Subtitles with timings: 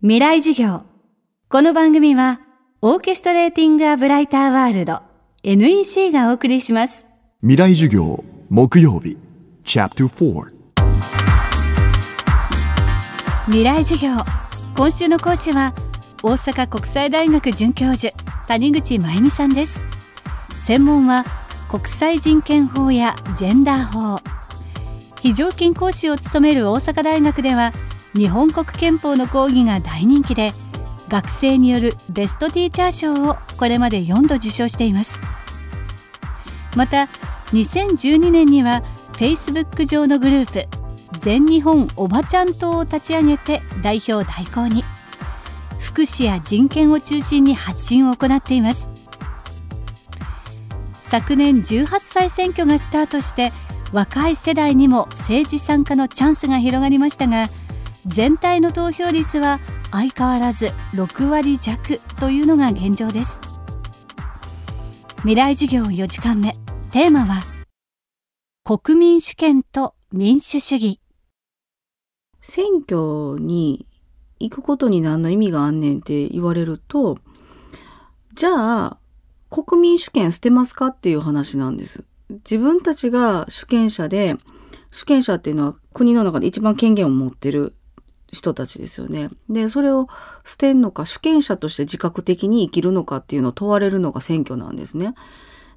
[0.00, 0.84] 未来授業。
[1.48, 2.40] この番組は、
[2.82, 5.02] オーケストレーティング・ア・ブライター・ワールド
[5.42, 7.04] NEC がお送りします。
[7.40, 9.18] 未来授業木曜日
[9.64, 10.52] Chapter 4
[13.46, 14.24] 未来授業。
[14.76, 15.74] 今週の講師は、
[16.22, 18.14] 大阪国際大学准教授、
[18.46, 19.82] 谷口真由美さんです。
[20.64, 21.24] 専門は、
[21.68, 24.20] 国際人権法やジェンダー法。
[25.20, 27.72] 非常勤講師を務める大阪大学では、
[28.14, 30.52] 日本国憲法の講義が大人気で、
[31.08, 35.20] 学生によるベストティーチャー賞をこれまで4度受賞しています。
[36.76, 37.08] また
[37.52, 38.82] 2012年には
[39.14, 40.68] Facebook 上のグループ
[41.18, 44.84] 全日本おばちゃん党を立ち上げて代表代行に
[45.80, 48.88] 福祉や人権を中心に発信を行っています。
[51.02, 53.50] 昨年18歳選挙がスタートして
[53.92, 57.46] 若い世代にも政治参加のチャンスが広がりましたが
[58.08, 63.40] 全体の投票率は相変わらず6割弱というのが現状です。
[65.18, 66.52] 未来事業4時間目。
[66.90, 67.42] テーマは
[68.64, 71.00] 国民主権と民主主義。
[72.40, 73.86] 選挙に
[74.40, 77.18] 行くことに何の意味があんねんって言われると、
[78.34, 78.98] じゃあ、
[79.50, 82.04] 国民主権捨てますかっていう話なんです。
[82.30, 84.36] 自分たちが主権者で、
[84.90, 87.74] 主権者っていうのは国の中で一番権限を持ってる。
[88.32, 89.30] 人たちですよね。
[89.48, 90.08] で、それを
[90.44, 95.14] 捨てんのか、主権者として自覚的に生きるのかっていうのを問われるのが選挙なんですね。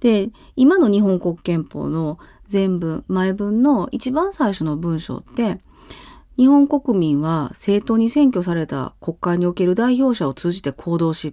[0.00, 2.18] で、今の日本国憲法の
[2.50, 5.60] 前文、前文の一番最初の文章って、
[6.36, 11.32] 日本国民は正当に選挙された国会における代表者を通じて行動し、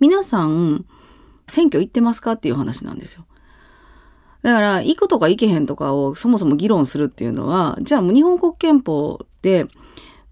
[0.00, 0.86] 皆さん
[1.48, 3.26] 選挙行ってますかっていう話なんですよ。
[4.42, 9.66] だから、行くとか行けへんとかをそもそも議論するっていうのは、じゃあもう日本国憲法で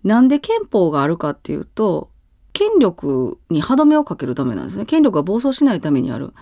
[0.05, 2.11] なんで憲法があるかっていうと、
[2.53, 4.87] 権力に歯止めをかけるためなんですね。
[4.87, 6.33] 権力が暴走しないためにある。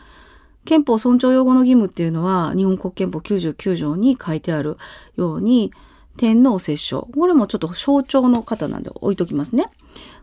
[0.64, 4.76] 憲法尊重擁護の義務っていうのは、日本国憲法99条に書いてある
[5.16, 5.72] ように、
[6.16, 7.10] 天皇摂政。
[7.12, 9.66] これもちょっと象徴の方なんで置いときますね。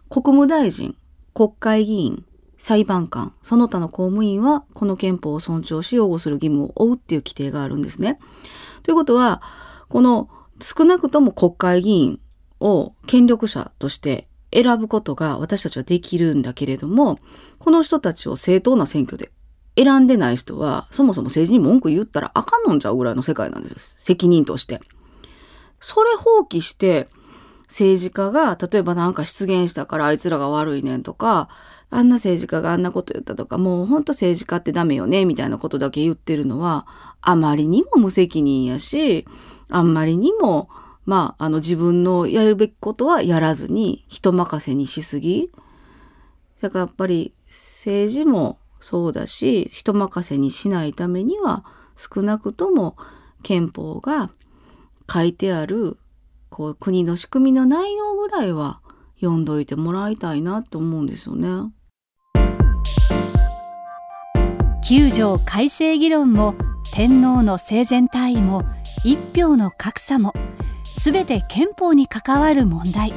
[0.09, 0.95] 国務大臣、
[1.33, 2.25] 国会議員、
[2.57, 8.19] 裁判官、その他の公務員は、この憲法を尊重し擁護する義務を負うっていう規定があるんですね。
[8.83, 9.41] ということは、
[9.87, 10.29] この
[10.61, 12.19] 少なくとも国会議員
[12.59, 17.19] を権力者として選ぶことが私たちはできるんだけれども、
[17.59, 19.31] この人たちを正当な選挙で
[19.77, 23.77] 選んでない人は、そもそも政治に文句言ったらあかんのんちゃうぐらいの世界なんですよ。
[23.79, 24.79] 責任として。
[25.81, 27.09] それ放棄して、
[27.67, 31.49] 政治家が、例えばなんか失言したからあいつらが悪いねんとか、
[31.89, 36.87] あんな政治家があんなこと言ったとか、もうほんと政治家ってダメよね、みたいなことだけ言ってるのは、
[37.22, 39.27] あまりにも無責任やし、
[39.69, 40.69] あんまりにも、
[41.05, 45.51] まあ、あの自分のやるべきことはやらずに人任せにしすぎ。
[46.61, 51.63] だからやっぱり政治もそうだし、人任せにしないためには
[51.95, 52.97] 少なくとも
[53.43, 54.31] 憲法が
[55.11, 55.97] 書いてある
[56.49, 58.81] こう国の仕組みの内容ぐらいは
[59.19, 61.72] 読んどいてもらいたいなと思うんですよね。
[64.87, 66.53] 9条改正議論も
[66.93, 68.63] 天皇の生前退位も
[69.03, 70.31] 一票の格差も
[70.97, 73.13] 全て憲法に関わる問題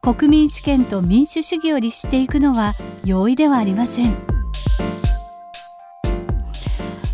[0.00, 4.14] 国民主権と民主主義を律していくのは容易ではありません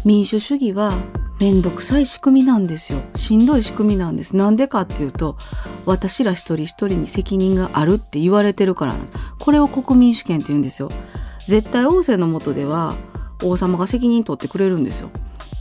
[0.04, 0.92] 民主主義は
[1.40, 3.00] めんどくさい仕組みなんですよ。
[3.16, 4.36] しんどい仕組みなんです。
[4.36, 5.38] なんでかっていうと、
[5.86, 8.94] 私ら一人一人に責任があるって言われてるから
[9.38, 10.90] これを国民主権って言うんですよ。
[11.46, 12.94] 絶対王政の下では
[13.42, 15.10] 王様が責任取ってくれるんですよ。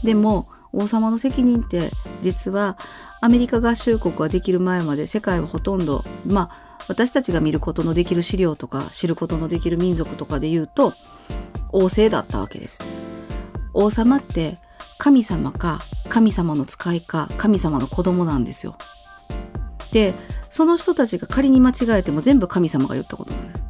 [0.04, 1.90] でも王様の責任って
[2.20, 2.76] 実は
[3.22, 10.94] アメリカ合衆国ができる前まで世界はほとんどまあ私たちが見ることのできる資料とか知ることのできる民族とかで言うと
[11.70, 12.84] 王政だったわけです。
[13.72, 14.58] 王様って
[14.98, 18.76] 神様か神様の使いか神様の子供なんですよ。
[19.92, 20.14] で
[20.48, 23.64] その人たちが仮に間違えても全部神様が言ったことなんです。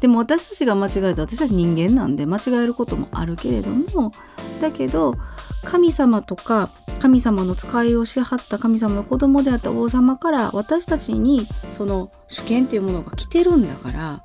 [0.00, 4.12] でも私たちが間違えた私たち人間なんで間違えることもあるけれども
[4.60, 5.16] だけど
[5.64, 14.24] 神様とか神様の使いをしはった神様の子供であった王様から私たちにその主権っていうものが来てるんだから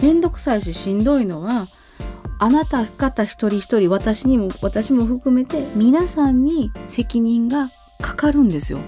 [0.00, 1.68] めんどくさいししんどいのは
[2.38, 7.70] あなた方一人一人私にも私も含めて皆さんに責任が
[8.00, 8.78] かかるんですよ。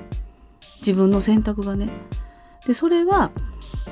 [0.78, 1.90] 自分の選択がね。
[2.66, 3.30] でそれは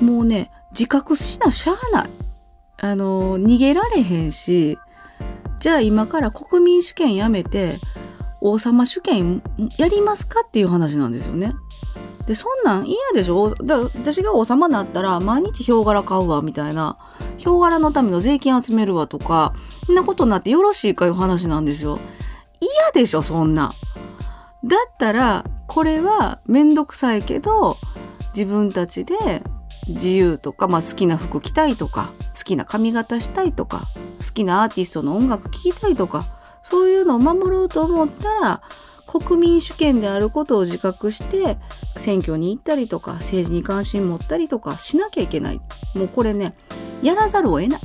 [0.01, 2.09] もうね自覚しなしゃあない。
[2.77, 4.79] あの逃げられへんし
[5.59, 7.77] じゃあ今から国民主権やめて
[8.41, 9.41] 王様主権
[9.77, 11.53] やりますかっていう話なんですよね。
[12.25, 13.49] でそんなん嫌でしょ？
[13.55, 16.97] だ私が王様になったら毎日ヒョウ柄買うわみたいな。
[17.37, 19.53] ヒョウ柄のための税金集めるわとか
[19.85, 21.99] そんなことになってよろしいかいう話なんですよ。
[22.59, 23.71] 嫌でしょそんな。
[24.63, 27.77] だったらこれはめんどくさいけど
[28.35, 29.41] 自分たちで
[29.87, 33.87] 自由とか、まあ、好きな服着たいとか好きな髪型したいとか
[34.23, 36.40] 好きなアーティストの音楽聴きたいとか
[36.71, 38.61] そういうのを守ろうと思ったら
[39.05, 41.57] 国民主権であることを自覚して
[41.97, 45.59] 選挙に行ったりとか政治に関心持ったりとかしなきゃいけない。
[45.93, 46.55] もうこれね
[47.01, 47.81] やらざるを得ない。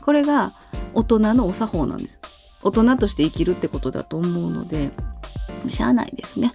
[0.00, 0.54] これが
[0.94, 2.18] 大人のお作法なんです。
[2.62, 4.90] 大人として生きるってことだと思うので
[5.68, 6.54] しゃあないですね。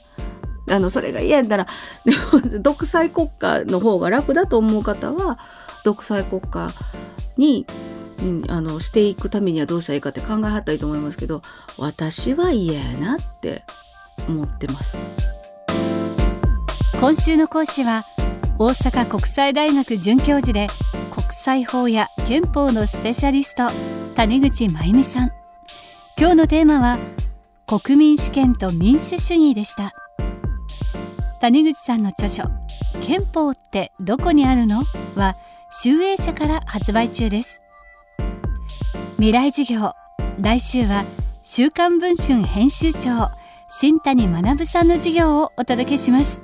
[0.72, 1.68] あのそれが嫌やったら
[2.04, 2.18] でも
[2.62, 5.38] 独裁国家の方が楽だと思う方は
[5.84, 6.72] 独裁国家
[7.38, 7.68] に
[8.50, 11.42] あのしていくためにはどうしたらいいかって考えはったらいいと思いますけど
[11.78, 13.64] 私は嫌やなって
[14.28, 14.98] 思ってます。
[17.00, 18.06] 今週の講師は
[18.58, 20.68] 大阪国際大学准教授で
[21.12, 23.68] 国際法や憲法のスペシャリスト
[24.16, 25.32] 谷口真由美さん。
[26.18, 27.00] 今日のテーマは
[27.66, 29.94] 国民主権と民主主義でした。
[31.40, 32.44] 谷口さんの著書
[33.02, 34.84] 憲法ってどこにあるの？
[35.16, 35.38] は
[35.72, 37.62] 集英社から発売中です。
[39.20, 39.92] 未来授業。
[40.40, 41.04] 来週は
[41.44, 43.30] 週刊文春編集長
[43.68, 46.42] 新谷学さんの授業をお届けします。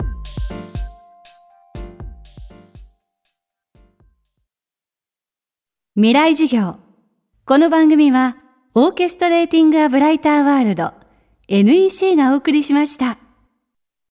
[5.95, 6.75] 未来授業。
[7.45, 8.35] この番組は
[8.73, 10.91] オーケストレーティング・ア・ブライター・ワールド
[11.47, 13.24] NEC がお送りしました。